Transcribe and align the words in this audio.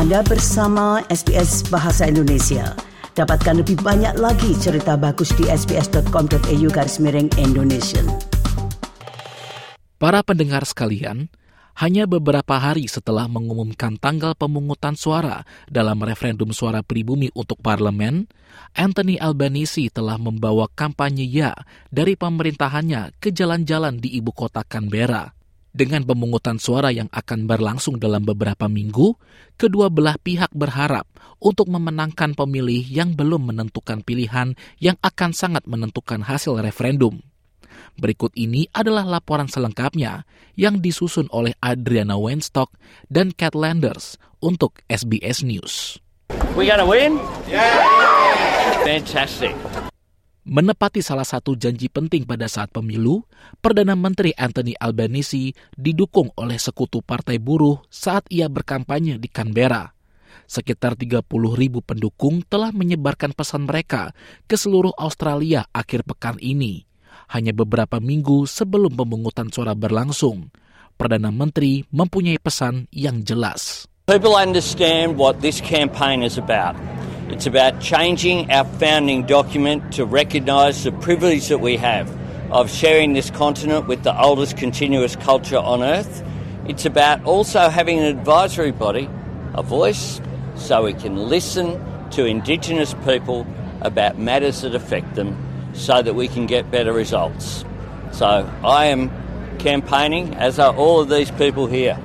Anda 0.00 0.24
bersama 0.24 1.04
SBS 1.12 1.68
Bahasa 1.68 2.08
Indonesia. 2.08 2.72
Dapatkan 3.20 3.60
lebih 3.60 3.84
banyak 3.84 4.16
lagi 4.16 4.56
cerita 4.56 4.96
bagus 4.96 5.28
di 5.36 5.44
sbs.com.au 5.44 6.68
garis 6.72 6.96
miring 7.04 7.28
Indonesia. 7.36 8.00
Para 10.00 10.24
pendengar 10.24 10.64
sekalian, 10.64 11.28
hanya 11.76 12.08
beberapa 12.08 12.56
hari 12.56 12.88
setelah 12.88 13.28
mengumumkan 13.28 14.00
tanggal 14.00 14.32
pemungutan 14.32 14.96
suara 14.96 15.44
dalam 15.68 16.00
referendum 16.00 16.48
suara 16.56 16.80
pribumi 16.80 17.28
untuk 17.36 17.60
parlemen, 17.60 18.24
Anthony 18.72 19.20
Albanese 19.20 19.92
telah 19.92 20.16
membawa 20.16 20.64
kampanye 20.72 21.28
ya 21.28 21.52
dari 21.92 22.16
pemerintahannya 22.16 23.20
ke 23.20 23.36
jalan-jalan 23.36 24.00
di 24.00 24.16
ibu 24.16 24.32
kota 24.32 24.64
Canberra. 24.64 25.39
Dengan 25.70 26.02
pemungutan 26.02 26.58
suara 26.58 26.90
yang 26.90 27.06
akan 27.14 27.46
berlangsung 27.46 28.02
dalam 28.02 28.26
beberapa 28.26 28.66
minggu, 28.66 29.14
kedua 29.54 29.86
belah 29.86 30.18
pihak 30.18 30.50
berharap 30.50 31.06
untuk 31.38 31.70
memenangkan 31.70 32.34
pemilih 32.34 32.82
yang 32.90 33.14
belum 33.14 33.54
menentukan 33.54 34.02
pilihan 34.02 34.58
yang 34.82 34.98
akan 34.98 35.30
sangat 35.30 35.62
menentukan 35.70 36.26
hasil 36.26 36.58
referendum. 36.58 37.22
Berikut 37.94 38.34
ini 38.34 38.66
adalah 38.74 39.06
laporan 39.06 39.46
selengkapnya 39.46 40.26
yang 40.58 40.82
disusun 40.82 41.30
oleh 41.30 41.54
Adriana 41.62 42.18
Wenstock 42.18 42.74
dan 43.06 43.30
Cat 43.30 43.54
Landers 43.54 44.18
untuk 44.42 44.82
SBS 44.90 45.46
News. 45.46 46.02
We 46.58 46.66
gonna 46.66 46.86
win? 46.86 47.22
Yeah! 47.46 47.78
Fantastic. 48.82 49.54
Menepati 50.40 51.04
salah 51.04 51.28
satu 51.28 51.52
janji 51.52 51.92
penting 51.92 52.24
pada 52.24 52.48
saat 52.48 52.72
pemilu, 52.72 53.28
Perdana 53.60 53.92
Menteri 53.92 54.32
Anthony 54.40 54.72
Albanese 54.80 55.52
didukung 55.76 56.32
oleh 56.32 56.56
sekutu 56.56 57.04
Partai 57.04 57.36
Buruh 57.36 57.84
saat 57.92 58.24
ia 58.32 58.48
berkampanye 58.48 59.20
di 59.20 59.28
Canberra. 59.28 59.92
Sekitar 60.48 60.96
30 60.96 61.28
ribu 61.54 61.84
pendukung 61.84 62.40
telah 62.48 62.72
menyebarkan 62.72 63.36
pesan 63.36 63.68
mereka 63.68 64.16
ke 64.48 64.56
seluruh 64.56 64.96
Australia 64.96 65.68
akhir 65.76 66.08
pekan 66.08 66.40
ini. 66.40 66.88
Hanya 67.30 67.52
beberapa 67.52 68.00
minggu 68.00 68.48
sebelum 68.48 68.96
pemungutan 68.96 69.52
suara 69.52 69.76
berlangsung, 69.76 70.48
Perdana 70.96 71.28
Menteri 71.28 71.84
mempunyai 71.92 72.40
pesan 72.40 72.88
yang 72.90 73.20
jelas. 73.28 73.84
People 74.08 74.34
understand 74.34 75.20
what 75.20 75.44
this 75.44 75.60
campaign 75.60 76.24
is 76.24 76.40
about. 76.40 76.74
It's 77.30 77.46
about 77.46 77.80
changing 77.80 78.50
our 78.50 78.64
founding 78.64 79.24
document 79.24 79.92
to 79.92 80.04
recognise 80.04 80.82
the 80.82 80.90
privilege 80.90 81.46
that 81.46 81.58
we 81.58 81.76
have 81.76 82.10
of 82.50 82.68
sharing 82.68 83.12
this 83.12 83.30
continent 83.30 83.86
with 83.86 84.02
the 84.02 84.20
oldest 84.20 84.56
continuous 84.56 85.14
culture 85.14 85.56
on 85.56 85.80
Earth. 85.80 86.24
It's 86.66 86.84
about 86.86 87.22
also 87.24 87.68
having 87.68 88.00
an 88.00 88.06
advisory 88.06 88.72
body, 88.72 89.08
a 89.54 89.62
voice, 89.62 90.20
so 90.56 90.82
we 90.82 90.92
can 90.92 91.28
listen 91.28 91.80
to 92.10 92.24
Indigenous 92.24 92.94
people 93.04 93.46
about 93.80 94.18
matters 94.18 94.62
that 94.62 94.74
affect 94.74 95.14
them 95.14 95.36
so 95.72 96.02
that 96.02 96.16
we 96.16 96.26
can 96.26 96.46
get 96.46 96.68
better 96.72 96.92
results. 96.92 97.64
So 98.10 98.52
I 98.64 98.86
am 98.86 99.08
campaigning, 99.60 100.34
as 100.34 100.58
are 100.58 100.74
all 100.74 101.00
of 101.00 101.08
these 101.08 101.30
people 101.30 101.68
here, 101.68 101.96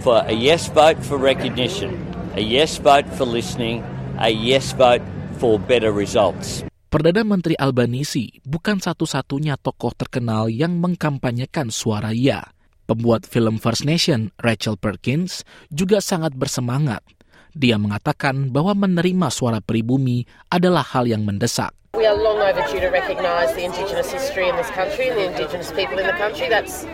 for 0.00 0.22
a 0.24 0.32
yes 0.32 0.68
vote 0.68 1.04
for 1.04 1.18
recognition, 1.18 2.14
a 2.34 2.40
yes 2.40 2.78
vote 2.78 3.08
for 3.14 3.24
listening, 3.24 3.84
a 4.18 4.30
yes 4.30 4.70
vote 4.74 5.02
for 5.42 5.58
better 5.58 5.90
results. 5.90 6.62
Perdana 6.90 7.26
Menteri 7.26 7.58
Albanese 7.58 8.38
bukan 8.46 8.78
satu-satunya 8.78 9.58
tokoh 9.58 9.90
terkenal 9.90 10.46
yang 10.46 10.78
mengkampanyekan 10.78 11.74
suara 11.74 12.14
ya. 12.14 12.54
Pembuat 12.86 13.26
film 13.26 13.58
First 13.58 13.82
Nation, 13.82 14.30
Rachel 14.38 14.78
Perkins, 14.78 15.42
juga 15.72 15.98
sangat 15.98 16.36
bersemangat. 16.38 17.02
Dia 17.50 17.80
mengatakan 17.80 18.54
bahwa 18.54 18.78
menerima 18.78 19.32
suara 19.32 19.58
pribumi 19.58 20.22
adalah 20.52 20.86
hal 20.86 21.10
yang 21.10 21.26
mendesak. 21.26 21.74
We 21.98 22.06
are 22.06 22.18
long 22.18 22.42
overdue 22.42 22.82
to 22.82 22.90
recognise 22.90 23.54
the 23.54 23.62
Indigenous 23.66 24.10
history 24.10 24.50
in 24.50 24.54
this 24.58 24.70
country 24.74 25.10
and 25.10 25.18
the 25.18 25.26
Indigenous 25.30 25.70
people 25.74 25.98
in 25.98 26.06
the 26.06 26.18
country. 26.18 26.50
That's 26.50 26.86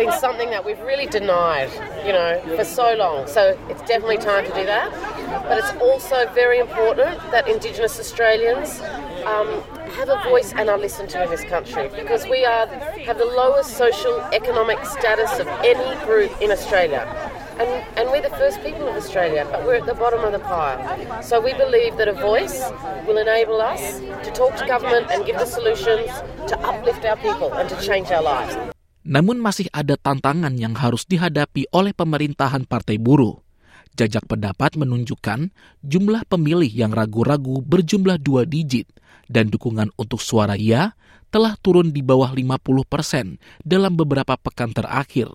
been 0.00 0.12
something 0.16 0.48
that 0.52 0.64
we've 0.64 0.80
really 0.84 1.08
denied, 1.08 1.68
you 2.04 2.12
know, 2.16 2.40
for 2.56 2.64
so 2.64 2.96
long. 2.96 3.28
So 3.28 3.56
it's 3.68 3.84
definitely 3.84 4.20
time 4.20 4.48
to 4.48 4.52
do 4.56 4.64
that. 4.64 4.88
But 5.28 5.58
it's 5.58 5.72
also 5.80 6.28
very 6.32 6.58
important 6.58 7.20
that 7.30 7.48
Indigenous 7.48 8.00
Australians 8.00 8.80
um, 9.28 9.60
have 9.96 10.08
a 10.08 10.20
voice 10.24 10.52
and 10.56 10.68
are 10.68 10.78
listened 10.78 11.10
to 11.10 11.22
in 11.22 11.28
this 11.30 11.44
country 11.44 11.88
because 11.92 12.24
we 12.28 12.44
are 12.44 12.66
have 13.04 13.18
the 13.18 13.28
lowest 13.28 13.76
social 13.76 14.20
economic 14.32 14.80
status 14.86 15.38
of 15.38 15.46
any 15.60 15.90
group 16.04 16.32
in 16.40 16.50
Australia. 16.50 17.04
And, 17.58 17.68
and 17.98 18.04
we're 18.14 18.22
the 18.22 18.36
first 18.38 18.62
people 18.62 18.86
of 18.86 18.94
Australia, 18.94 19.42
but 19.50 19.66
we're 19.66 19.82
at 19.82 19.86
the 19.86 19.98
bottom 19.98 20.22
of 20.22 20.30
the 20.30 20.38
pile. 20.38 20.78
So 21.26 21.42
we 21.42 21.52
believe 21.58 21.98
that 21.98 22.06
a 22.06 22.14
voice 22.14 22.62
will 23.02 23.18
enable 23.18 23.60
us 23.60 23.98
to 23.98 24.30
talk 24.30 24.54
to 24.62 24.64
government 24.64 25.10
and 25.10 25.26
give 25.26 25.36
the 25.42 25.50
solutions 25.50 26.06
to 26.46 26.54
uplift 26.62 27.02
our 27.04 27.18
people 27.18 27.50
and 27.52 27.66
to 27.68 27.76
change 27.82 28.14
our 28.14 28.22
lives. 28.22 28.54
Namun 29.02 29.42
masih 29.42 29.66
ada 29.74 29.98
tantangan 29.98 30.54
yang 30.54 30.76
harus 30.78 31.02
dihadapi 31.08 31.66
oleh 31.74 31.96
pemerintahan 31.96 32.68
Partai 32.68 33.00
Buruh. 33.00 33.47
Jajak 33.98 34.30
pendapat 34.30 34.78
menunjukkan 34.78 35.50
jumlah 35.82 36.22
pemilih 36.30 36.70
yang 36.70 36.94
ragu-ragu 36.94 37.58
berjumlah 37.66 38.22
dua 38.22 38.46
digit 38.46 38.86
dan 39.26 39.50
dukungan 39.50 39.90
untuk 39.98 40.22
suara 40.22 40.54
ya 40.54 40.94
telah 41.34 41.58
turun 41.58 41.90
di 41.90 41.98
bawah 42.06 42.30
50 42.30 42.62
persen 42.86 43.42
dalam 43.66 43.98
beberapa 43.98 44.38
pekan 44.38 44.70
terakhir. 44.70 45.34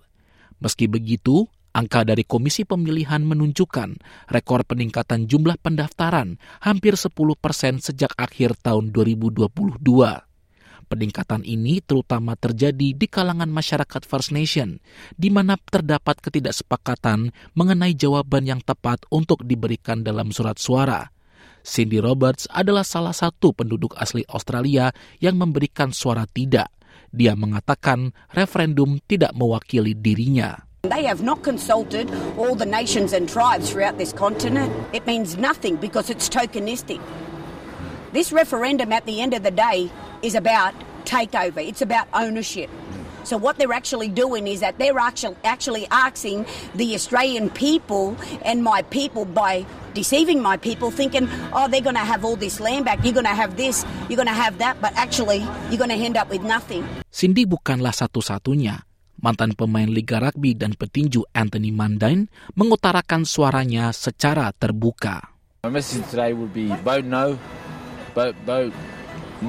Meski 0.64 0.88
begitu, 0.88 1.44
angka 1.76 2.08
dari 2.08 2.24
Komisi 2.24 2.64
Pemilihan 2.64 3.28
menunjukkan 3.28 4.00
rekor 4.32 4.64
peningkatan 4.64 5.28
jumlah 5.28 5.60
pendaftaran 5.60 6.40
hampir 6.64 6.96
10 6.96 7.12
persen 7.36 7.84
sejak 7.84 8.16
akhir 8.16 8.56
tahun 8.64 8.96
2022. 8.96 10.33
Peningkatan 10.84 11.48
ini 11.48 11.80
terutama 11.80 12.36
terjadi 12.36 12.94
di 12.94 13.08
kalangan 13.08 13.50
masyarakat 13.50 14.04
First 14.04 14.36
Nation, 14.36 14.84
di 15.16 15.32
mana 15.32 15.56
terdapat 15.58 16.20
ketidaksepakatan 16.20 17.32
mengenai 17.56 17.96
jawaban 17.96 18.44
yang 18.46 18.60
tepat 18.60 19.08
untuk 19.08 19.48
diberikan 19.48 20.04
dalam 20.04 20.30
surat 20.36 20.60
suara. 20.60 21.10
Cindy 21.64 22.04
Roberts 22.04 22.46
adalah 22.52 22.84
salah 22.84 23.16
satu 23.16 23.56
penduduk 23.56 23.96
asli 23.96 24.28
Australia 24.28 24.92
yang 25.24 25.40
memberikan 25.40 25.96
suara 25.96 26.28
tidak. 26.28 26.68
Dia 27.14 27.40
mengatakan 27.40 28.12
referendum 28.36 29.00
tidak 29.08 29.32
mewakili 29.32 29.96
dirinya. 29.96 30.68
They 30.84 31.08
have 31.08 31.24
not 31.24 31.48
consulted 31.48 32.12
all 32.36 32.60
the 32.60 32.68
nations 32.68 33.16
and 33.16 33.32
tribes 33.32 33.72
throughout 33.72 33.96
this 33.96 34.12
continent. 34.12 34.68
It 34.92 35.08
means 35.08 35.40
nothing 35.40 35.80
because 35.80 36.12
it's 36.12 36.28
tokenistic. 36.28 37.00
This 38.12 38.36
referendum 38.36 38.92
at 38.92 39.08
the 39.08 39.24
end 39.24 39.32
of 39.32 39.48
the 39.48 39.56
day 39.56 39.88
is 40.24 40.34
about 40.34 40.74
takeover, 41.04 41.60
it's 41.60 41.84
about 41.84 42.08
ownership. 42.16 42.72
So 43.24 43.40
what 43.40 43.56
they're 43.56 43.72
actually 43.72 44.12
doing 44.12 44.48
is 44.48 44.60
that 44.60 44.80
they're 44.80 45.00
actually 45.00 45.36
actually 45.44 45.88
asking 45.92 46.48
the 46.76 46.96
Australian 46.96 47.52
people 47.52 48.20
and 48.44 48.64
my 48.64 48.84
people 48.92 49.24
by 49.24 49.64
deceiving 49.96 50.44
my 50.44 50.60
people, 50.60 50.92
thinking, 50.92 51.32
oh, 51.56 51.72
they're 51.72 51.84
going 51.84 52.00
to 52.00 52.04
have 52.04 52.26
all 52.28 52.36
this 52.36 52.60
land 52.60 52.84
back, 52.84 53.00
you're 53.04 53.16
going 53.16 53.30
to 53.30 53.36
have 53.36 53.56
this, 53.56 53.88
you're 54.10 54.20
going 54.20 54.32
to 54.32 54.36
have 54.36 54.58
that, 54.60 54.76
but 54.84 54.92
actually 55.00 55.40
you're 55.72 55.80
going 55.80 55.94
to 55.94 56.00
end 56.00 56.18
up 56.18 56.28
with 56.28 56.44
nothing. 56.44 56.84
Cindy 57.12 57.48
bukanlah 57.48 57.96
satu-satunya. 57.96 58.84
Mantan 59.24 59.56
pemain 59.56 59.88
Liga 59.88 60.20
Rugby 60.20 60.52
dan 60.52 60.76
petinju 60.76 61.24
Anthony 61.32 61.72
Mandain 61.72 62.28
mengutarakan 62.60 63.24
suaranya 63.24 63.96
secara 63.96 64.52
terbuka. 64.52 65.32
My 65.64 65.72
message 65.72 66.04
today 66.12 66.36
would 66.36 66.52
be 66.52 66.68
vote 66.84 67.08
no, 67.08 67.40
vote, 68.12 68.36
vote 68.44 68.76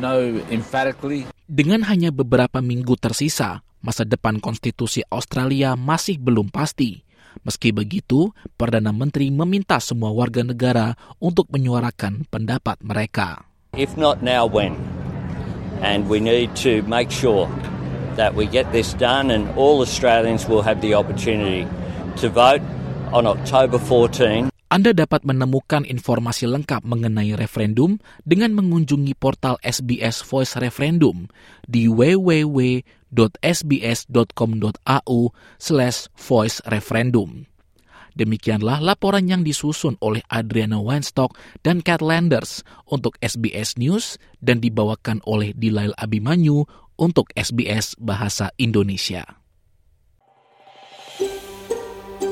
no 0.00 0.19
emphatically. 0.50 1.28
Dengan 1.44 1.84
hanya 1.87 2.10
beberapa 2.10 2.59
minggu 2.65 2.97
tersisa, 2.97 3.60
masa 3.84 4.03
depan 4.09 4.41
konstitusi 4.41 5.05
Australia 5.12 5.77
masih 5.77 6.16
belum 6.16 6.49
pasti. 6.49 7.05
Meski 7.43 7.75
begitu, 7.75 8.31
Perdana 8.54 8.94
Menteri 8.94 9.28
meminta 9.28 9.83
semua 9.83 10.15
warga 10.15 10.47
negara 10.47 10.95
untuk 11.19 11.51
menyuarakan 11.51 12.30
pendapat 12.30 12.78
mereka. 12.80 13.42
If 13.74 13.98
not 13.98 14.22
now, 14.22 14.47
when? 14.47 14.78
And 15.83 16.07
we 16.07 16.22
need 16.22 16.54
to 16.63 16.86
make 16.86 17.10
sure 17.10 17.51
that 18.15 18.39
we 18.39 18.47
get 18.47 18.71
this 18.71 18.95
done 18.95 19.34
and 19.34 19.51
all 19.59 19.83
Australians 19.83 20.47
will 20.47 20.63
have 20.63 20.78
the 20.78 20.95
opportunity 20.95 21.66
to 22.22 22.30
vote 22.30 22.63
on 23.10 23.27
October 23.27 23.83
14. 23.83 24.53
Anda 24.74 24.91
dapat 24.91 25.22
menemukan 25.22 25.86
informasi 25.86 26.50
lengkap 26.50 26.82
mengenai 26.82 27.38
referendum 27.38 28.03
dengan 28.26 28.59
mengunjungi 28.59 29.15
portal 29.15 29.54
SBS 29.62 30.26
Voice 30.26 30.59
Referendum 30.59 31.30
di 31.62 31.86
www.sbs.com.au 31.86 32.82
voice 36.18 36.59
referendum. 36.66 37.47
Demikianlah 38.18 38.82
laporan 38.82 39.30
yang 39.30 39.47
disusun 39.47 39.94
oleh 40.03 40.26
Adriana 40.26 40.82
Weinstock 40.82 41.38
dan 41.62 41.78
Cat 41.78 42.03
Landers 42.03 42.66
untuk 42.91 43.15
SBS 43.22 43.78
News 43.78 44.18
dan 44.42 44.59
dibawakan 44.59 45.22
oleh 45.22 45.54
Dilail 45.54 45.94
Abimanyu 45.94 46.66
untuk 46.98 47.30
SBS 47.38 47.94
Bahasa 48.03 48.50
Indonesia. 48.59 49.44